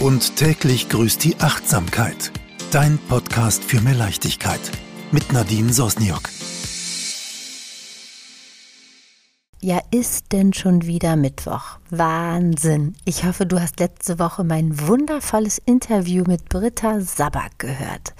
Und 0.00 0.36
täglich 0.36 0.88
grüßt 0.88 1.24
die 1.24 1.36
Achtsamkeit. 1.40 2.30
Dein 2.70 2.98
Podcast 2.98 3.64
für 3.64 3.80
mehr 3.80 3.94
Leichtigkeit. 3.94 4.60
Mit 5.10 5.32
Nadine 5.32 5.72
Sosniok. 5.72 6.35
Ja, 9.62 9.80
ist 9.90 10.32
denn 10.32 10.52
schon 10.52 10.84
wieder 10.84 11.16
Mittwoch? 11.16 11.78
Wahnsinn. 11.88 12.94
Ich 13.06 13.24
hoffe, 13.24 13.46
du 13.46 13.58
hast 13.58 13.80
letzte 13.80 14.18
Woche 14.18 14.44
mein 14.44 14.86
wundervolles 14.86 15.56
Interview 15.64 16.24
mit 16.26 16.50
Britta 16.50 17.00
Sabak 17.00 17.58
gehört. 17.58 18.14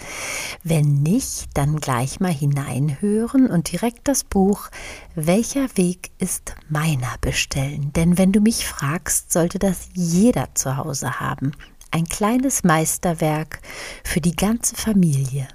Wenn 0.64 1.02
nicht, 1.02 1.48
dann 1.52 1.76
gleich 1.76 2.20
mal 2.20 2.32
hineinhören 2.32 3.50
und 3.50 3.70
direkt 3.70 4.08
das 4.08 4.24
Buch 4.24 4.70
Welcher 5.14 5.68
Weg 5.76 6.10
ist 6.18 6.54
meiner 6.70 7.14
bestellen. 7.20 7.92
Denn 7.94 8.16
wenn 8.16 8.32
du 8.32 8.40
mich 8.40 8.66
fragst, 8.66 9.30
sollte 9.30 9.58
das 9.58 9.90
jeder 9.92 10.54
zu 10.54 10.78
Hause 10.78 11.20
haben. 11.20 11.52
Ein 11.90 12.06
kleines 12.06 12.64
Meisterwerk 12.64 13.60
für 14.04 14.22
die 14.22 14.36
ganze 14.36 14.74
Familie. 14.74 15.48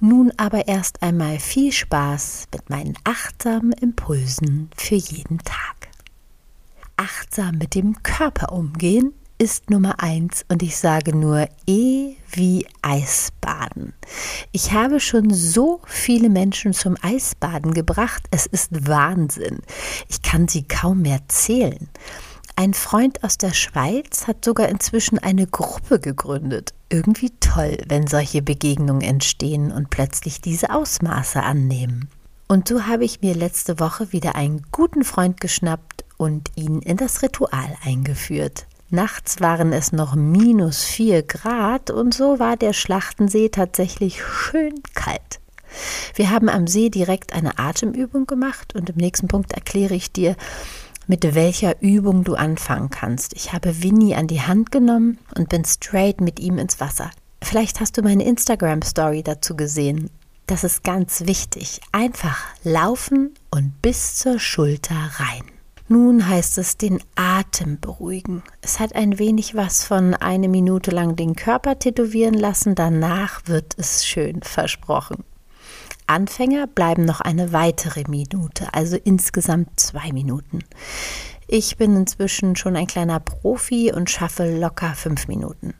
Nun 0.00 0.32
aber 0.36 0.68
erst 0.68 1.02
einmal 1.02 1.38
viel 1.38 1.72
Spaß 1.72 2.46
mit 2.52 2.70
meinen 2.70 2.94
achtsamen 3.04 3.72
Impulsen 3.72 4.70
für 4.76 4.96
jeden 4.96 5.38
Tag. 5.38 5.88
Achtsam 6.96 7.58
mit 7.58 7.74
dem 7.74 8.02
Körper 8.02 8.52
umgehen 8.52 9.14
ist 9.36 9.68
Nummer 9.68 10.00
eins 10.00 10.44
und 10.48 10.62
ich 10.62 10.76
sage 10.76 11.14
nur 11.14 11.48
E 11.66 12.14
wie 12.30 12.66
Eisbaden. 12.82 13.92
Ich 14.52 14.72
habe 14.72 15.00
schon 15.00 15.30
so 15.34 15.80
viele 15.86 16.30
Menschen 16.30 16.72
zum 16.72 16.96
Eisbaden 17.02 17.74
gebracht, 17.74 18.24
es 18.30 18.46
ist 18.46 18.86
Wahnsinn. 18.86 19.58
Ich 20.08 20.22
kann 20.22 20.46
sie 20.46 20.62
kaum 20.68 21.02
mehr 21.02 21.20
zählen. 21.28 21.88
Ein 22.56 22.72
Freund 22.72 23.24
aus 23.24 23.36
der 23.36 23.52
Schweiz 23.52 24.28
hat 24.28 24.44
sogar 24.44 24.68
inzwischen 24.68 25.18
eine 25.18 25.46
Gruppe 25.46 25.98
gegründet. 25.98 26.72
Irgendwie 26.88 27.30
toll, 27.40 27.78
wenn 27.88 28.06
solche 28.06 28.42
Begegnungen 28.42 29.02
entstehen 29.02 29.72
und 29.72 29.90
plötzlich 29.90 30.40
diese 30.40 30.70
Ausmaße 30.70 31.42
annehmen. 31.42 32.08
Und 32.46 32.68
so 32.68 32.86
habe 32.86 33.04
ich 33.04 33.22
mir 33.22 33.34
letzte 33.34 33.80
Woche 33.80 34.12
wieder 34.12 34.36
einen 34.36 34.62
guten 34.70 35.02
Freund 35.02 35.40
geschnappt 35.40 36.04
und 36.16 36.48
ihn 36.54 36.78
in 36.80 36.96
das 36.96 37.22
Ritual 37.22 37.76
eingeführt. 37.84 38.66
Nachts 38.88 39.40
waren 39.40 39.72
es 39.72 39.90
noch 39.90 40.14
minus 40.14 40.84
vier 40.84 41.24
Grad 41.24 41.90
und 41.90 42.14
so 42.14 42.38
war 42.38 42.56
der 42.56 42.72
Schlachtensee 42.72 43.48
tatsächlich 43.48 44.22
schön 44.22 44.74
kalt. 44.94 45.40
Wir 46.14 46.30
haben 46.30 46.48
am 46.48 46.68
See 46.68 46.90
direkt 46.90 47.32
eine 47.32 47.58
Atemübung 47.58 48.26
gemacht 48.26 48.76
und 48.76 48.90
im 48.90 48.96
nächsten 48.96 49.26
Punkt 49.26 49.52
erkläre 49.52 49.94
ich 49.94 50.12
dir, 50.12 50.36
mit 51.06 51.34
welcher 51.34 51.80
Übung 51.82 52.24
du 52.24 52.34
anfangen 52.34 52.90
kannst. 52.90 53.34
Ich 53.34 53.52
habe 53.52 53.82
Winnie 53.82 54.14
an 54.14 54.26
die 54.26 54.42
Hand 54.42 54.70
genommen 54.70 55.18
und 55.36 55.48
bin 55.48 55.64
straight 55.64 56.20
mit 56.20 56.40
ihm 56.40 56.58
ins 56.58 56.80
Wasser. 56.80 57.10
Vielleicht 57.42 57.80
hast 57.80 57.98
du 57.98 58.02
meine 58.02 58.24
Instagram-Story 58.24 59.22
dazu 59.22 59.56
gesehen. 59.56 60.10
Das 60.46 60.64
ist 60.64 60.84
ganz 60.84 61.26
wichtig. 61.26 61.80
Einfach 61.92 62.44
laufen 62.62 63.34
und 63.50 63.80
bis 63.80 64.16
zur 64.16 64.38
Schulter 64.38 64.96
rein. 65.18 65.44
Nun 65.88 66.26
heißt 66.26 66.56
es 66.58 66.78
den 66.78 67.00
Atem 67.14 67.78
beruhigen. 67.78 68.42
Es 68.62 68.80
hat 68.80 68.94
ein 68.94 69.18
wenig 69.18 69.54
was 69.54 69.84
von 69.84 70.14
eine 70.14 70.48
Minute 70.48 70.90
lang 70.90 71.14
den 71.14 71.36
Körper 71.36 71.78
tätowieren 71.78 72.34
lassen, 72.34 72.74
danach 72.74 73.42
wird 73.46 73.74
es 73.76 74.06
schön 74.06 74.42
versprochen. 74.42 75.24
Anfänger 76.06 76.66
bleiben 76.66 77.04
noch 77.04 77.20
eine 77.20 77.52
weitere 77.52 78.04
Minute, 78.08 78.68
also 78.72 78.96
insgesamt 79.02 79.80
zwei 79.80 80.12
Minuten. 80.12 80.60
Ich 81.46 81.76
bin 81.76 81.96
inzwischen 81.96 82.56
schon 82.56 82.76
ein 82.76 82.86
kleiner 82.86 83.20
Profi 83.20 83.92
und 83.92 84.10
schaffe 84.10 84.58
locker 84.58 84.94
fünf 84.94 85.28
Minuten. 85.28 85.74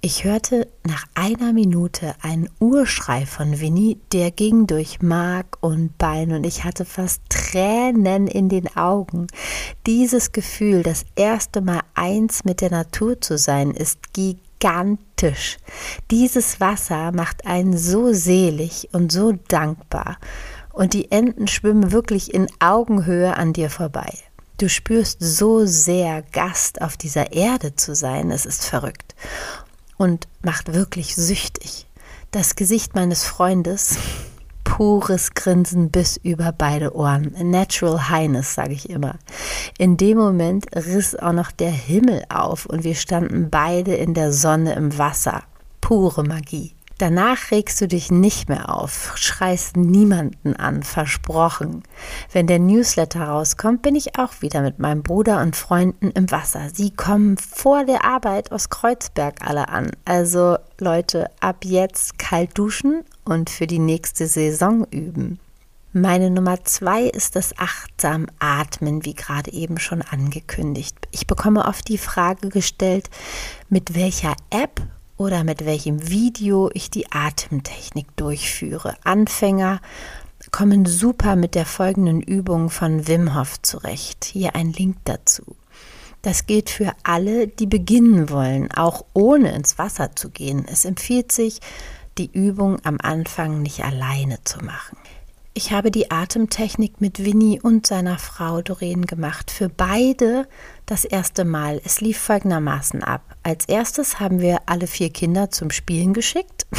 Ich 0.00 0.24
hörte 0.24 0.68
nach 0.86 1.04
einer 1.14 1.52
Minute 1.52 2.14
einen 2.22 2.48
Urschrei 2.60 3.26
von 3.26 3.60
Winnie, 3.60 3.98
der 4.12 4.30
ging 4.30 4.66
durch 4.66 5.02
Mark 5.02 5.58
und 5.60 5.98
Bein 5.98 6.32
und 6.32 6.44
ich 6.44 6.64
hatte 6.64 6.84
fast 6.84 7.22
Tränen 7.28 8.28
in 8.28 8.48
den 8.48 8.76
Augen. 8.76 9.26
Dieses 9.86 10.32
Gefühl, 10.32 10.82
das 10.82 11.04
erste 11.16 11.60
Mal 11.60 11.80
eins 11.94 12.44
mit 12.44 12.60
der 12.60 12.70
Natur 12.70 13.20
zu 13.20 13.36
sein, 13.38 13.72
ist 13.72 14.12
gigantisch 14.12 14.45
gigantisch. 14.58 15.58
Dieses 16.10 16.60
Wasser 16.60 17.12
macht 17.12 17.46
einen 17.46 17.76
so 17.76 18.12
selig 18.12 18.88
und 18.92 19.12
so 19.12 19.32
dankbar. 19.32 20.18
Und 20.72 20.92
die 20.92 21.10
Enten 21.10 21.48
schwimmen 21.48 21.92
wirklich 21.92 22.34
in 22.34 22.48
Augenhöhe 22.60 23.36
an 23.36 23.52
dir 23.52 23.70
vorbei. 23.70 24.12
Du 24.58 24.68
spürst 24.68 25.18
so 25.20 25.66
sehr, 25.66 26.22
Gast 26.32 26.80
auf 26.82 26.96
dieser 26.96 27.32
Erde 27.32 27.76
zu 27.76 27.94
sein, 27.94 28.30
es 28.30 28.46
ist 28.46 28.64
verrückt 28.64 29.14
und 29.96 30.28
macht 30.42 30.72
wirklich 30.72 31.14
süchtig. 31.14 31.86
Das 32.30 32.56
Gesicht 32.56 32.94
meines 32.94 33.24
Freundes, 33.24 33.96
pures 34.76 35.32
Grinsen 35.32 35.90
bis 35.90 36.18
über 36.18 36.52
beide 36.52 36.94
Ohren. 36.94 37.34
Natural 37.42 38.10
Highness, 38.10 38.56
sage 38.56 38.74
ich 38.74 38.90
immer. 38.90 39.14
In 39.78 39.96
dem 39.96 40.18
Moment 40.18 40.66
riss 40.76 41.16
auch 41.16 41.32
noch 41.32 41.50
der 41.50 41.70
Himmel 41.70 42.24
auf 42.28 42.66
und 42.66 42.84
wir 42.84 42.94
standen 42.94 43.48
beide 43.48 43.94
in 43.94 44.12
der 44.12 44.32
Sonne 44.32 44.74
im 44.74 44.98
Wasser. 44.98 45.44
Pure 45.80 46.24
Magie. 46.24 46.75
Danach 46.98 47.50
regst 47.50 47.78
du 47.82 47.88
dich 47.88 48.10
nicht 48.10 48.48
mehr 48.48 48.74
auf, 48.74 49.12
schreist 49.16 49.76
niemanden 49.76 50.56
an, 50.56 50.82
versprochen. 50.82 51.82
Wenn 52.32 52.46
der 52.46 52.58
Newsletter 52.58 53.24
rauskommt, 53.24 53.82
bin 53.82 53.94
ich 53.94 54.18
auch 54.18 54.40
wieder 54.40 54.62
mit 54.62 54.78
meinem 54.78 55.02
Bruder 55.02 55.42
und 55.42 55.56
Freunden 55.56 56.10
im 56.12 56.30
Wasser. 56.30 56.70
Sie 56.72 56.90
kommen 56.90 57.36
vor 57.36 57.84
der 57.84 58.06
Arbeit 58.06 58.50
aus 58.50 58.70
Kreuzberg 58.70 59.46
alle 59.46 59.68
an. 59.68 59.90
Also 60.06 60.56
Leute, 60.80 61.28
ab 61.40 61.66
jetzt 61.66 62.18
kalt 62.18 62.56
duschen 62.56 63.02
und 63.26 63.50
für 63.50 63.66
die 63.66 63.78
nächste 63.78 64.26
Saison 64.26 64.86
üben. 64.90 65.38
Meine 65.92 66.30
Nummer 66.30 66.64
zwei 66.64 67.04
ist 67.04 67.36
das 67.36 67.58
achtsam 67.58 68.26
Atmen, 68.38 69.04
wie 69.04 69.14
gerade 69.14 69.52
eben 69.52 69.78
schon 69.78 70.00
angekündigt. 70.00 70.96
Ich 71.10 71.26
bekomme 71.26 71.66
oft 71.66 71.88
die 71.88 71.98
Frage 71.98 72.48
gestellt, 72.48 73.10
mit 73.68 73.94
welcher 73.94 74.34
App 74.50 74.80
oder 75.16 75.44
mit 75.44 75.64
welchem 75.64 76.08
Video 76.08 76.70
ich 76.74 76.90
die 76.90 77.10
Atemtechnik 77.10 78.14
durchführe. 78.16 78.96
Anfänger 79.04 79.80
kommen 80.50 80.86
super 80.86 81.36
mit 81.36 81.54
der 81.54 81.66
folgenden 81.66 82.20
Übung 82.20 82.70
von 82.70 83.08
Wim 83.08 83.34
Hof 83.34 83.60
zurecht. 83.62 84.24
Hier 84.24 84.54
ein 84.54 84.72
Link 84.72 84.96
dazu. 85.04 85.56
Das 86.22 86.46
gilt 86.46 86.70
für 86.70 86.92
alle, 87.02 87.46
die 87.46 87.66
beginnen 87.66 88.30
wollen, 88.30 88.70
auch 88.72 89.04
ohne 89.12 89.54
ins 89.54 89.78
Wasser 89.78 90.16
zu 90.16 90.30
gehen. 90.30 90.66
Es 90.70 90.84
empfiehlt 90.84 91.30
sich, 91.32 91.60
die 92.18 92.30
Übung 92.32 92.78
am 92.84 92.98
Anfang 93.00 93.62
nicht 93.62 93.84
alleine 93.84 94.38
zu 94.44 94.64
machen. 94.64 94.96
Ich 95.58 95.72
habe 95.72 95.90
die 95.90 96.10
Atemtechnik 96.10 97.00
mit 97.00 97.24
Winnie 97.24 97.58
und 97.58 97.86
seiner 97.86 98.18
Frau 98.18 98.60
Doreen 98.60 99.06
gemacht. 99.06 99.50
Für 99.50 99.70
beide 99.70 100.46
das 100.84 101.06
erste 101.06 101.46
Mal. 101.46 101.80
Es 101.82 102.02
lief 102.02 102.18
folgendermaßen 102.18 103.02
ab. 103.02 103.22
Als 103.42 103.64
erstes 103.64 104.20
haben 104.20 104.40
wir 104.40 104.58
alle 104.66 104.86
vier 104.86 105.08
Kinder 105.08 105.50
zum 105.50 105.70
Spielen 105.70 106.12
geschickt. 106.12 106.66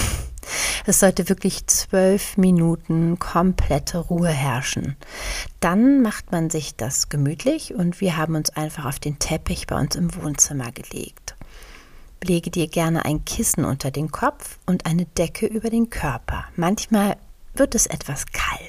Es 0.85 1.01
sollte 1.01 1.27
wirklich 1.27 1.67
zwölf 1.67 2.37
Minuten 2.37 3.19
komplette 3.19 3.97
Ruhe 3.97 4.29
herrschen. 4.29 4.95
Dann 5.59 6.01
macht 6.01 6.31
man 6.31 6.49
sich 6.49 6.75
das 6.77 7.09
gemütlich 7.09 7.73
und 7.73 7.99
wir 7.99 8.15
haben 8.15 8.35
uns 8.35 8.51
einfach 8.51 8.85
auf 8.85 8.97
den 8.97 9.19
Teppich 9.19 9.67
bei 9.67 9.77
uns 9.77 9.97
im 9.97 10.15
Wohnzimmer 10.15 10.71
gelegt. 10.71 11.35
Lege 12.23 12.51
dir 12.51 12.69
gerne 12.69 13.03
ein 13.03 13.25
Kissen 13.25 13.65
unter 13.65 13.91
den 13.91 14.11
Kopf 14.11 14.59
und 14.65 14.85
eine 14.85 15.05
Decke 15.05 15.47
über 15.47 15.69
den 15.69 15.89
Körper. 15.89 16.45
Manchmal 16.55 17.17
wird 17.59 17.75
es 17.75 17.87
etwas 17.87 18.25
kalt. 18.27 18.66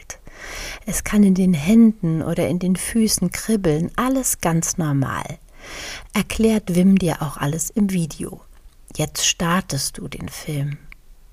Es 0.91 1.05
kann 1.05 1.23
in 1.23 1.35
den 1.35 1.53
Händen 1.53 2.23
oder 2.23 2.49
in 2.49 2.61
den 2.61 2.75
Füßen 2.75 3.31
kribbeln, 3.31 3.91
alles 3.97 4.41
ganz 4.41 4.79
normal. 4.79 5.39
Erklärt 6.15 6.75
Wim 6.75 6.99
dir 6.99 7.21
auch 7.21 7.37
alles 7.37 7.69
im 7.69 7.91
Video. 7.91 8.41
Jetzt 8.97 9.27
startest 9.27 9.99
du 9.99 10.09
den 10.09 10.31
Film. 10.31 10.79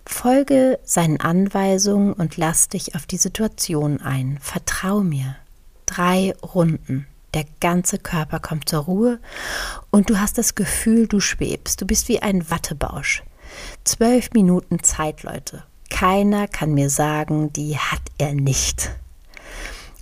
Folge 0.05 0.77
seinen 0.83 1.21
Anweisungen 1.21 2.11
und 2.11 2.35
lass 2.35 2.67
dich 2.67 2.95
auf 2.95 3.05
die 3.05 3.15
Situation 3.15 4.01
ein. 4.01 4.39
Vertrau 4.41 4.99
mir. 4.99 5.37
Drei 5.85 6.33
Runden. 6.43 7.07
Der 7.33 7.45
ganze 7.61 7.97
Körper 7.97 8.41
kommt 8.41 8.67
zur 8.67 8.81
Ruhe 8.81 9.19
und 9.89 10.09
du 10.09 10.19
hast 10.19 10.37
das 10.37 10.55
Gefühl, 10.55 11.07
du 11.07 11.21
schwebst. 11.21 11.79
Du 11.79 11.87
bist 11.87 12.09
wie 12.09 12.21
ein 12.21 12.49
Wattebausch. 12.49 13.23
Zwölf 13.85 14.31
Minuten 14.33 14.83
Zeit, 14.83 15.23
Leute. 15.23 15.63
Keiner 15.89 16.49
kann 16.49 16.73
mir 16.73 16.89
sagen, 16.89 17.53
die 17.53 17.77
hat 17.77 18.01
er 18.17 18.33
nicht. 18.33 18.91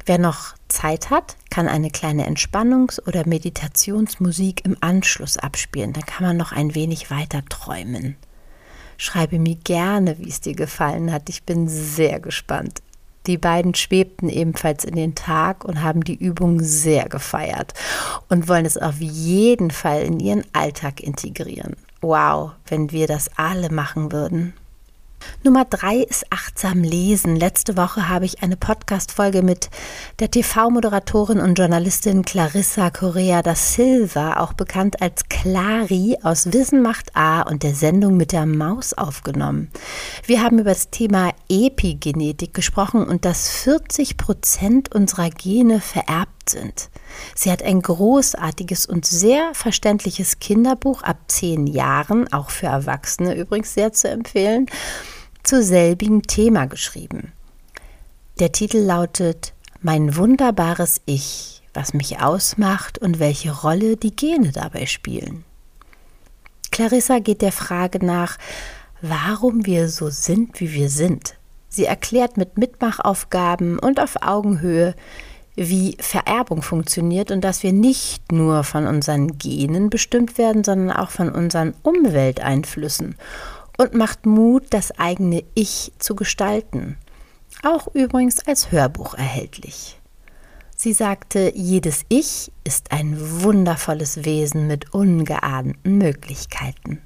Wer 0.06 0.18
noch 0.18 0.56
Zeit 0.68 1.10
hat, 1.10 1.38
kann 1.50 1.68
eine 1.68 1.90
kleine 1.90 2.28
Entspannungs- 2.28 3.02
oder 3.08 3.26
Meditationsmusik 3.26 4.66
im 4.66 4.76
Anschluss 4.82 5.38
abspielen. 5.38 5.94
Dann 5.94 6.06
kann 6.06 6.28
man 6.28 6.38
noch 6.38 6.52
ein 6.52 6.76
wenig 6.76 7.10
weiter 7.10 7.44
träumen. 7.48 8.18
Schreibe 8.98 9.40
mir 9.40 9.56
gerne, 9.56 10.20
wie 10.20 10.30
es 10.30 10.42
dir 10.42 10.56
gefallen 10.56 11.12
hat. 11.12 11.30
Ich 11.30 11.44
bin 11.44 11.68
sehr 11.70 12.20
gespannt. 12.20 12.82
Die 13.28 13.38
beiden 13.38 13.74
schwebten 13.74 14.28
ebenfalls 14.28 14.84
in 14.84 14.96
den 14.96 15.16
Tag 15.16 15.64
und 15.64 15.82
haben 15.82 16.04
die 16.04 16.16
Übung 16.16 16.60
sehr 16.60 17.08
gefeiert 17.08 17.74
und 18.28 18.50
wollen 18.50 18.66
es 18.66 18.78
auf 18.78 19.00
jeden 19.00 19.72
Fall 19.72 20.02
in 20.02 20.20
ihren 20.20 20.44
Alltag 20.52 21.00
integrieren. 21.00 21.78
Wow, 22.02 22.52
wenn 22.68 22.92
wir 22.92 23.08
das 23.08 23.30
alle 23.38 23.70
machen 23.70 24.12
würden. 24.12 24.54
Nummer 25.46 25.66
drei 25.66 25.98
ist 25.98 26.25
achtsam 26.30 26.84
lesen. 26.84 27.36
Letzte 27.36 27.75
Woche 27.75 28.08
habe 28.08 28.24
ich 28.24 28.42
eine 28.44 28.56
Podcast-Folge 28.56 29.42
mit 29.42 29.70
der 30.20 30.31
TV-Moderatorin 30.31 31.42
und 31.42 31.60
Journalistin 31.60 32.24
Clarissa 32.24 32.90
Correa 32.90 33.42
da 33.42 33.54
Silva, 33.54 34.38
auch 34.38 34.54
bekannt 34.54 35.02
als 35.02 35.28
Clari 35.28 36.18
aus 36.24 36.54
Wissen 36.54 36.81
macht 36.81 37.16
A 37.16 37.42
und 37.42 37.64
der 37.64 37.75
Sendung 37.75 38.16
mit 38.16 38.31
der 38.31 38.46
Maus 38.46 38.94
aufgenommen. 38.94 39.70
Wir 40.25 40.42
haben 40.42 40.60
über 40.60 40.72
das 40.72 40.92
Thema 40.92 41.31
Epigenetik 41.50 42.54
gesprochen 42.54 43.06
und 43.06 43.26
dass 43.26 43.50
40 43.50 44.16
Prozent 44.16 44.96
unserer 44.96 45.30
Gene 45.30 45.81
vererbt 45.81 46.50
sind. 46.50 46.90
Sie 47.36 47.52
hat 47.52 47.64
ein 47.64 47.81
großartiges 47.81 48.86
und 48.86 49.06
sehr 49.06 49.54
verständliches 49.54 50.40
Kinderbuch 50.40 51.04
ab 51.04 51.18
zehn 51.28 51.68
Jahren, 51.68 52.31
auch 52.31 52.50
für 52.50 52.68
Erwachsene 52.68 53.36
übrigens 53.36 53.74
sehr 53.74 53.92
zu 53.92 54.10
empfehlen 54.10 54.68
zu 55.44 55.62
selbigem 55.62 56.24
Thema 56.24 56.66
geschrieben. 56.66 57.34
Der 58.40 58.51
Titel 58.51 58.80
lautet 58.80 59.54
Mein 59.81 60.16
wunderbares 60.16 61.01
Ich, 61.06 61.62
was 61.74 61.94
mich 61.94 62.22
ausmacht 62.22 62.98
und 62.98 63.19
welche 63.19 63.51
Rolle 63.51 63.98
die 63.98 64.16
Gene 64.16 64.51
dabei 64.51 64.86
spielen. 64.86 65.44
Clarissa 66.72 67.19
geht 67.19 67.42
der 67.42 67.51
Frage 67.51 68.04
nach, 68.04 68.38
warum 69.01 69.66
wir 69.66 69.90
so 69.90 70.10
sind, 70.10 70.60
wie 70.60 70.74
wir 70.74 70.90
sind. 70.90 71.36
Sie 71.69 71.86
erklärt 71.86 72.38
mit 72.38 72.57
Mitmachaufgaben 72.57 73.78
und 73.80 74.00
auf 74.00 74.16
Augenhöhe, 74.22 74.95
wie 75.56 75.98
Vererbung 76.00 76.62
funktioniert 76.62 77.30
und 77.30 77.42
dass 77.42 77.62
wir 77.62 77.74
nicht 77.74 78.31
nur 78.31 78.63
von 78.63 78.88
unseren 78.88 79.38
Genen 79.38 79.90
bestimmt 79.90 80.38
werden, 80.38 80.63
sondern 80.63 80.95
auch 80.95 81.12
von 81.12 81.30
unseren 81.30 81.75
Umwelteinflüssen 81.84 83.16
und 83.83 83.94
macht 83.94 84.25
Mut, 84.25 84.65
das 84.69 84.97
eigene 84.97 85.44
Ich 85.56 85.91
zu 86.00 86.15
gestalten. 86.15 86.97
Auch 87.63 87.88
übrigens 87.94 88.47
als 88.47 88.71
Hörbuch 88.71 89.13
erhältlich. 89.13 90.00
Sie 90.75 90.94
sagte, 90.94 91.51
jedes 91.53 92.06
Ich 92.09 92.51
ist 92.63 92.91
ein 92.91 93.15
wundervolles 93.44 94.25
Wesen 94.25 94.68
mit 94.68 94.94
ungeahnten 94.94 95.97
Möglichkeiten. 95.97 97.01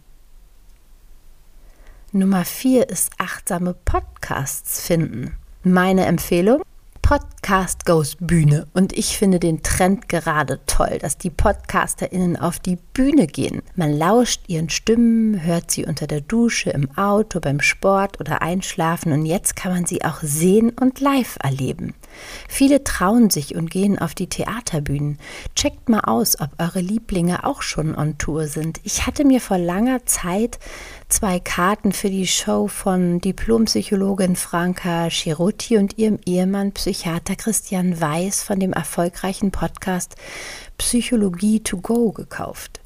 Nummer 2.12 2.46
vier 2.46 2.90
ist 2.90 3.12
achtsame 3.18 3.74
Podcasts 3.74 4.82
finden. 4.82 5.36
Meine 5.64 6.06
Empfehlung, 6.06 6.62
Podcast 7.02 7.86
Goes 7.86 8.18
Bühne. 8.20 8.68
Und 8.74 8.94
ich 8.94 9.18
finde 9.18 9.40
den 9.40 9.64
Trend 9.64 10.10
gerade 10.10 10.60
toll, 10.66 10.98
dass 11.00 11.18
die 11.18 11.30
PodcasterInnen 11.30 12.38
auf 12.38 12.60
die 12.60 12.78
Bühne 12.98 13.28
gehen. 13.28 13.62
Man 13.76 13.96
lauscht 13.96 14.42
ihren 14.48 14.72
Stimmen, 14.72 15.44
hört 15.44 15.70
sie 15.70 15.86
unter 15.86 16.08
der 16.08 16.20
Dusche, 16.20 16.72
im 16.72 16.98
Auto, 16.98 17.40
beim 17.40 17.62
Sport 17.62 18.20
oder 18.20 18.42
Einschlafen. 18.42 19.12
Und 19.12 19.28
jetzt 19.28 19.56
kann 19.56 19.72
man 19.72 19.86
sie 19.86 20.04
auch 20.04 20.18
sehen 20.24 20.72
und 20.72 21.00
live 21.00 21.38
erleben. 21.44 21.94
Viele 22.50 22.84
trauen 22.84 23.30
sich 23.30 23.54
und 23.54 23.70
gehen 23.70 24.00
auf 24.00 24.16
die 24.16 24.26
Theaterbühnen. 24.26 25.20
Checkt 25.56 25.90
mal 25.90 26.00
aus, 26.00 26.42
ob 26.42 26.50
eure 26.58 26.80
Lieblinge 26.80 27.46
auch 27.46 27.62
schon 27.62 27.96
on 27.96 28.18
Tour 28.18 28.48
sind. 28.48 28.80
Ich 28.84 29.06
hatte 29.06 29.26
mir 29.26 29.42
vor 29.42 29.60
langer 29.60 30.04
Zeit 30.08 30.58
zwei 31.08 31.40
Karten 31.40 31.92
für 31.92 32.10
die 32.10 32.26
Show 32.26 32.68
von 32.68 33.22
Diplompsychologin 33.22 34.36
Franka 34.36 35.12
Schiruti 35.12 35.78
und 35.78 36.00
ihrem 36.00 36.18
Ehemann 36.26 36.72
Psychiater 36.72 37.36
Christian 37.36 38.02
Weiß 38.02 38.42
von 38.42 38.60
dem 38.60 38.74
erfolgreichen 38.74 39.52
Podcast 39.52 40.16
Psychologie 40.80 41.60
to 41.60 41.78
go 41.78 42.12
gekauft. 42.12 42.82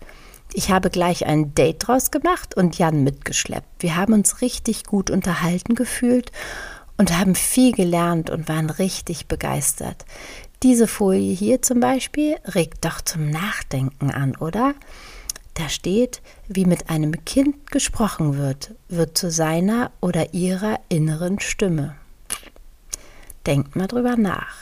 Ich 0.54 0.70
habe 0.70 0.90
gleich 0.90 1.26
ein 1.26 1.56
Date 1.56 1.88
draus 1.88 2.12
gemacht 2.12 2.56
und 2.56 2.78
Jan 2.78 3.04
mitgeschleppt. 3.04 3.82
Wir 3.82 3.96
haben 3.96 4.14
uns 4.14 4.42
richtig 4.42 4.84
gut 4.86 5.10
unterhalten 5.10 5.76
gefühlt 5.76 6.32
und 6.98 7.18
haben 7.18 7.36
viel 7.36 7.72
gelernt 7.72 8.30
und 8.30 8.50
waren 8.50 8.70
richtig 8.70 9.28
begeistert. 9.28 10.06
Diese 10.62 10.88
Folie 10.88 11.34
hier 11.34 11.62
zum 11.62 11.80
Beispiel 11.80 12.36
regt 12.54 12.86
doch 12.86 13.02
zum 13.02 13.30
Nachdenken 13.30 14.12
an, 14.12 14.36
oder? 14.36 14.76
Da 15.56 15.70
steht, 15.70 16.22
wie 16.48 16.66
mit 16.66 16.90
einem 16.90 17.26
Kind 17.26 17.72
gesprochen 17.72 18.38
wird, 18.38 18.76
wird 18.88 19.18
zu 19.18 19.32
seiner 19.32 19.92
oder 20.02 20.34
ihrer 20.34 20.80
inneren 20.90 21.40
Stimme. 21.40 21.96
Denkt 23.46 23.76
mal 23.76 23.88
drüber 23.88 24.18
nach. 24.18 24.56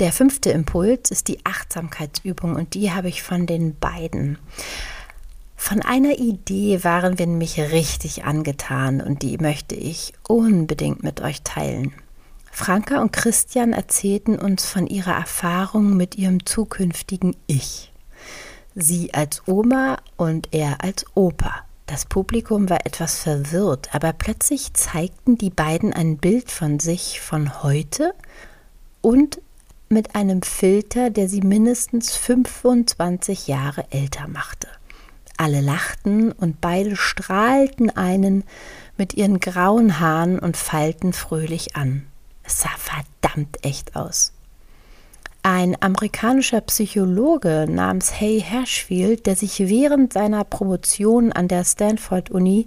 Der 0.00 0.12
fünfte 0.12 0.50
Impuls 0.50 1.10
ist 1.10 1.28
die 1.28 1.44
Achtsamkeitsübung 1.44 2.56
und 2.56 2.74
die 2.74 2.90
habe 2.90 3.08
ich 3.08 3.22
von 3.22 3.46
den 3.46 3.78
beiden. 3.78 4.38
Von 5.62 5.82
einer 5.82 6.18
Idee 6.18 6.82
waren 6.84 7.18
wir 7.18 7.26
nämlich 7.26 7.60
richtig 7.60 8.24
angetan 8.24 9.02
und 9.02 9.20
die 9.20 9.36
möchte 9.36 9.74
ich 9.74 10.14
unbedingt 10.26 11.04
mit 11.04 11.20
euch 11.20 11.42
teilen. 11.42 11.92
Franka 12.50 13.00
und 13.02 13.12
Christian 13.12 13.74
erzählten 13.74 14.36
uns 14.36 14.64
von 14.64 14.86
ihrer 14.86 15.12
Erfahrung 15.12 15.96
mit 15.96 16.16
ihrem 16.16 16.46
zukünftigen 16.46 17.36
Ich 17.46 17.92
sie 18.74 19.12
als 19.12 19.42
Oma 19.46 19.98
und 20.16 20.48
er 20.50 20.82
als 20.82 21.04
Opa. 21.14 21.54
Das 21.86 22.06
Publikum 22.06 22.70
war 22.70 22.86
etwas 22.86 23.18
verwirrt, 23.18 23.94
aber 23.94 24.14
plötzlich 24.14 24.72
zeigten 24.72 25.36
die 25.36 25.50
beiden 25.50 25.92
ein 25.92 26.16
Bild 26.16 26.50
von 26.50 26.80
sich 26.80 27.20
von 27.20 27.62
heute 27.62 28.14
und 29.02 29.42
mit 29.88 30.14
einem 30.16 30.40
Filter, 30.42 31.10
der 31.10 31.28
sie 31.28 31.42
mindestens 31.42 32.16
25 32.16 33.46
Jahre 33.46 33.84
älter 33.90 34.26
machte. 34.26 34.68
Alle 35.40 35.62
lachten 35.62 36.32
und 36.32 36.60
beide 36.60 36.96
strahlten 36.96 37.88
einen 37.88 38.44
mit 38.98 39.14
ihren 39.14 39.40
grauen 39.40 39.98
Haaren 39.98 40.38
und 40.38 40.58
Falten 40.58 41.14
fröhlich 41.14 41.76
an. 41.76 42.04
Es 42.44 42.60
sah 42.60 42.68
verdammt 42.76 43.56
echt 43.64 43.96
aus. 43.96 44.34
Ein 45.42 45.80
amerikanischer 45.80 46.60
Psychologe 46.60 47.64
namens 47.70 48.20
Hay 48.20 48.42
Hershfield, 48.42 49.24
der 49.24 49.34
sich 49.34 49.60
während 49.60 50.12
seiner 50.12 50.44
Promotion 50.44 51.32
an 51.32 51.48
der 51.48 51.64
Stanford 51.64 52.30
Uni 52.30 52.66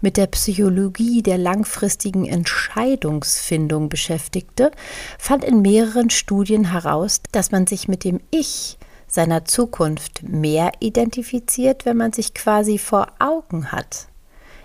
mit 0.00 0.16
der 0.16 0.26
Psychologie 0.26 1.22
der 1.22 1.38
langfristigen 1.38 2.26
Entscheidungsfindung 2.26 3.88
beschäftigte, 3.88 4.72
fand 5.16 5.44
in 5.44 5.62
mehreren 5.62 6.10
Studien 6.10 6.72
heraus, 6.72 7.20
dass 7.30 7.52
man 7.52 7.68
sich 7.68 7.86
mit 7.86 8.02
dem 8.02 8.18
Ich 8.32 8.79
seiner 9.10 9.44
Zukunft 9.44 10.22
mehr 10.22 10.72
identifiziert, 10.80 11.84
wenn 11.84 11.96
man 11.96 12.12
sich 12.12 12.32
quasi 12.34 12.78
vor 12.78 13.08
Augen 13.18 13.72
hat. 13.72 14.08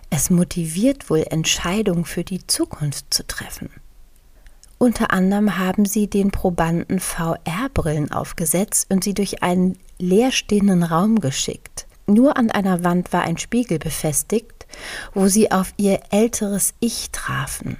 Es 0.09 0.29
motiviert 0.29 1.09
wohl, 1.09 1.25
Entscheidungen 1.29 2.05
für 2.05 2.23
die 2.23 2.45
Zukunft 2.47 3.13
zu 3.13 3.25
treffen. 3.25 3.69
Unter 4.77 5.11
anderem 5.11 5.57
haben 5.57 5.85
sie 5.85 6.07
den 6.07 6.31
Probanden 6.31 6.99
VR-Brillen 6.99 8.11
aufgesetzt 8.11 8.87
und 8.91 9.03
sie 9.03 9.13
durch 9.13 9.41
einen 9.41 9.77
leerstehenden 9.99 10.83
Raum 10.83 11.19
geschickt. 11.19 11.87
Nur 12.07 12.37
an 12.37 12.51
einer 12.51 12.83
Wand 12.83 13.13
war 13.13 13.23
ein 13.23 13.37
Spiegel 13.37 13.79
befestigt, 13.79 14.67
wo 15.13 15.27
sie 15.27 15.51
auf 15.51 15.73
ihr 15.77 16.01
älteres 16.11 16.73
Ich 16.79 17.09
trafen. 17.11 17.77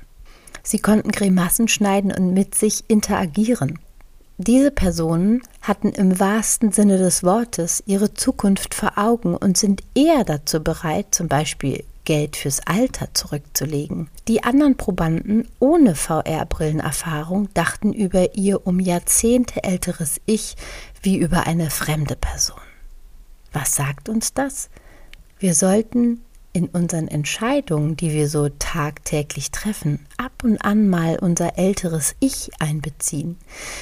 Sie 0.64 0.80
konnten 0.80 1.12
Grimassen 1.12 1.68
schneiden 1.68 2.12
und 2.12 2.34
mit 2.34 2.56
sich 2.56 2.86
interagieren. 2.88 3.78
Diese 4.38 4.70
Personen 4.70 5.42
hatten 5.62 5.90
im 5.90 6.20
wahrsten 6.20 6.74
Sinne 6.74 6.98
des 6.98 7.24
Wortes 7.24 7.82
ihre 7.86 8.14
Zukunft 8.14 8.74
vor 8.74 8.98
Augen 8.98 9.36
und 9.36 9.58
sind 9.58 9.82
eher 9.96 10.26
dazu 10.26 10.62
bereit, 10.62 11.16
zum 11.16 11.30
Beispiel 11.30 11.86
Geld 12.04 12.36
fürs 12.36 12.60
Alter 12.68 13.08
zurückzulegen. 13.14 14.10
Die 14.28 14.44
anderen 14.44 14.76
Probanden 14.76 15.48
ohne 15.60 15.96
VR-Brillenerfahrung 15.96 17.48
dachten 17.54 17.94
über 17.94 18.36
ihr 18.36 18.68
um 18.68 18.82
Jahrzehnte 18.82 19.64
älteres 19.64 20.20
Ich 20.26 20.56
wie 21.02 21.18
über 21.18 21.48
eine 21.48 21.70
fremde 21.70 22.18
Person. 22.18 22.60
Was 23.54 23.76
sagt 23.76 24.10
uns 24.10 24.34
das? 24.34 24.70
Wir 25.40 25.56
sollten 25.56 26.22
in 26.56 26.68
unseren 26.68 27.10
Entscheidungen, 27.10 27.98
die 27.98 28.12
wir 28.12 28.30
so 28.30 28.48
tagtäglich 28.48 29.52
treffen, 29.52 30.06
ab 30.16 30.32
und 30.44 30.58
an 30.60 30.88
mal 30.88 31.20
unser 31.20 31.58
älteres 31.58 32.16
Ich 32.22 32.50
einbeziehen. 32.60 33.38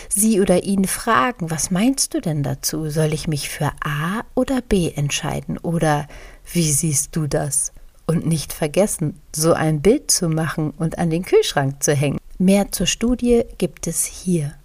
Sie 0.10 0.42
oder 0.42 0.64
ihn 0.64 0.86
fragen, 0.86 1.52
was 1.52 1.70
meinst 1.70 2.16
du 2.16 2.20
denn 2.20 2.42
dazu? 2.42 2.90
Soll 2.90 3.14
ich 3.14 3.28
mich 3.28 3.50
für 3.50 3.72
A 3.86 4.24
oder 4.34 4.62
B 4.62 4.92
entscheiden? 4.92 5.60
Oder 5.60 6.08
wie 6.52 6.72
siehst 6.72 7.16
du 7.16 7.28
das? 7.28 7.74
Und 8.08 8.26
nicht 8.26 8.52
vergessen, 8.52 9.20
so 9.34 9.54
ein 9.54 9.82
Bild 9.82 10.10
zu 10.10 10.28
machen 10.28 10.72
und 10.72 10.98
an 10.98 11.12
den 11.12 11.24
Kühlschrank 11.24 11.84
zu 11.84 11.94
hängen. 11.94 12.18
Mehr 12.40 12.72
zur 12.72 12.88
Studie 12.88 13.44
gibt 13.60 13.86
es 13.86 14.04
hier. 14.04 14.56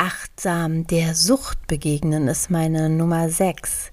Achtsam 0.00 0.86
der 0.86 1.16
Sucht 1.16 1.66
begegnen 1.66 2.28
ist 2.28 2.50
meine 2.50 2.88
Nummer 2.88 3.28
6. 3.28 3.90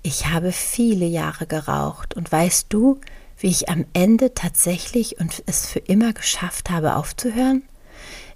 Ich 0.00 0.26
habe 0.26 0.52
viele 0.52 1.06
Jahre 1.06 1.48
geraucht 1.48 2.14
und 2.14 2.30
weißt 2.30 2.66
du, 2.68 3.00
wie 3.36 3.48
ich 3.48 3.68
am 3.68 3.84
Ende 3.92 4.32
tatsächlich 4.32 5.18
und 5.18 5.42
es 5.46 5.66
für 5.66 5.80
immer 5.80 6.12
geschafft 6.12 6.70
habe 6.70 6.94
aufzuhören? 6.94 7.64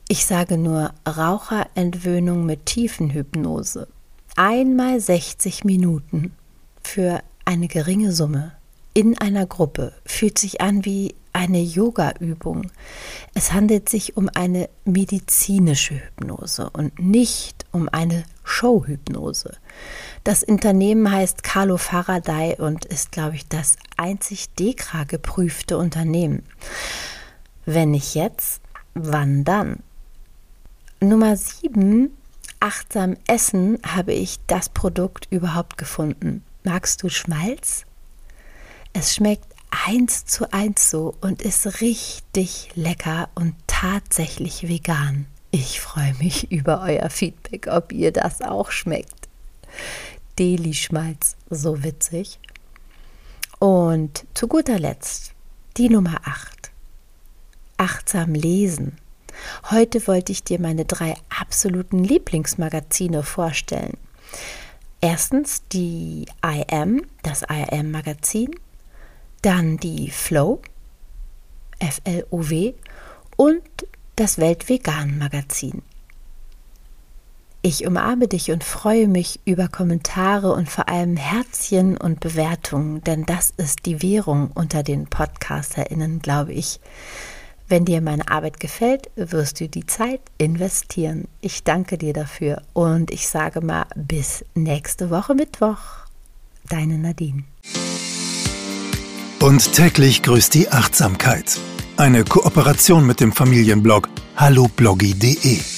Ich 0.08 0.26
sage 0.26 0.58
nur 0.58 0.92
Raucherentwöhnung 1.06 2.46
mit 2.46 2.66
Tiefenhypnose. 2.66 3.86
Einmal 4.34 4.98
60 4.98 5.62
Minuten 5.62 6.34
für 6.82 7.20
eine 7.44 7.68
geringe 7.68 8.10
Summe 8.10 8.56
in 8.94 9.18
einer 9.18 9.44
Gruppe 9.46 9.92
fühlt 10.06 10.38
sich 10.38 10.60
an 10.60 10.84
wie 10.84 11.16
eine 11.32 11.60
Yoga-Übung. 11.60 12.70
Es 13.34 13.52
handelt 13.52 13.88
sich 13.88 14.16
um 14.16 14.30
eine 14.32 14.70
medizinische 14.84 15.96
Hypnose 15.96 16.70
und 16.70 16.96
nicht 17.00 17.66
um 17.72 17.88
eine 17.88 18.22
Showhypnose. 18.44 19.56
Das 20.22 20.44
Unternehmen 20.44 21.10
heißt 21.10 21.42
Carlo 21.42 21.76
Faraday 21.76 22.54
und 22.56 22.84
ist, 22.84 23.10
glaube 23.10 23.34
ich, 23.34 23.48
das 23.48 23.76
einzig 23.96 24.54
DEKRA 24.54 25.04
geprüfte 25.04 25.76
Unternehmen. 25.76 26.44
Wenn 27.66 27.90
nicht 27.90 28.14
jetzt, 28.14 28.62
wann 28.94 29.42
dann? 29.42 29.80
Nummer 31.00 31.36
7. 31.36 32.16
Achtsam 32.60 33.16
Essen 33.26 33.78
habe 33.84 34.12
ich 34.12 34.38
das 34.46 34.68
Produkt 34.68 35.26
überhaupt 35.30 35.78
gefunden. 35.78 36.44
Magst 36.62 37.02
du 37.02 37.08
Schmalz? 37.08 37.86
Es 38.96 39.16
schmeckt 39.16 39.52
eins 39.86 40.24
zu 40.24 40.52
eins 40.52 40.88
so 40.88 41.14
und 41.20 41.42
ist 41.42 41.80
richtig 41.80 42.70
lecker 42.76 43.28
und 43.34 43.56
tatsächlich 43.66 44.68
vegan. 44.68 45.26
Ich 45.50 45.80
freue 45.80 46.14
mich 46.14 46.50
über 46.52 46.80
euer 46.80 47.10
Feedback, 47.10 47.66
ob 47.66 47.92
ihr 47.92 48.12
das 48.12 48.40
auch 48.40 48.70
schmeckt. 48.70 49.28
Deli-Schmalz, 50.38 51.36
so 51.50 51.82
witzig. 51.82 52.38
Und 53.58 54.24
zu 54.32 54.46
guter 54.46 54.78
Letzt 54.78 55.32
die 55.76 55.88
Nummer 55.88 56.20
8. 56.24 56.70
Achtsam 57.76 58.34
lesen. 58.34 58.96
Heute 59.70 60.06
wollte 60.06 60.30
ich 60.30 60.44
dir 60.44 60.60
meine 60.60 60.84
drei 60.84 61.16
absoluten 61.36 62.04
Lieblingsmagazine 62.04 63.24
vorstellen. 63.24 63.96
Erstens 65.00 65.62
die 65.72 66.26
IM, 66.42 67.04
das 67.22 67.42
IM 67.42 67.90
Magazin, 67.90 68.54
dann 69.44 69.76
die 69.76 70.10
Flow, 70.10 70.62
F-L-O-W 71.78 72.72
und 73.36 73.62
das 74.16 74.38
Weltvegan 74.38 75.18
Magazin. 75.18 75.82
Ich 77.60 77.86
umarme 77.86 78.28
dich 78.28 78.50
und 78.50 78.64
freue 78.64 79.06
mich 79.08 79.40
über 79.44 79.68
Kommentare 79.68 80.52
und 80.52 80.70
vor 80.70 80.88
allem 80.88 81.16
Herzchen 81.16 81.96
und 81.96 82.20
Bewertungen, 82.20 83.02
denn 83.04 83.24
das 83.24 83.52
ist 83.56 83.86
die 83.86 84.02
Währung 84.02 84.50
unter 84.54 84.82
den 84.82 85.06
PodcasterInnen, 85.06 86.20
glaube 86.20 86.52
ich. 86.52 86.80
Wenn 87.68 87.84
dir 87.84 88.00
meine 88.00 88.28
Arbeit 88.30 88.60
gefällt, 88.60 89.10
wirst 89.16 89.60
du 89.60 89.68
die 89.68 89.86
Zeit 89.86 90.20
investieren. 90.38 91.28
Ich 91.40 91.64
danke 91.64 91.98
dir 91.98 92.12
dafür 92.12 92.62
und 92.72 93.10
ich 93.10 93.28
sage 93.28 93.60
mal 93.60 93.86
bis 93.94 94.44
nächste 94.54 95.10
Woche 95.10 95.34
Mittwoch. 95.34 95.78
Deine 96.68 96.98
Nadine. 96.98 97.44
Und 99.44 99.74
täglich 99.74 100.22
grüßt 100.22 100.54
die 100.54 100.70
Achtsamkeit. 100.70 101.60
Eine 101.98 102.24
Kooperation 102.24 103.06
mit 103.06 103.20
dem 103.20 103.30
Familienblog 103.30 104.08
hallobloggy.de. 104.38 105.73